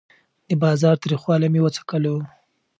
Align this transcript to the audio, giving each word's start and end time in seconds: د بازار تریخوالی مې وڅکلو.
د 0.49 0.51
بازار 0.63 0.95
تریخوالی 1.03 1.47
مې 1.53 1.59
وڅکلو. 1.63 2.15